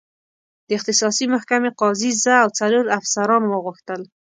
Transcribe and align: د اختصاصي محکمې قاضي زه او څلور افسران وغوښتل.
د 0.67 0.69
اختصاصي 0.77 1.25
محکمې 1.33 1.69
قاضي 1.81 2.11
زه 2.23 2.33
او 2.43 2.49
څلور 2.59 2.83
افسران 2.97 3.43
وغوښتل. 3.47 4.01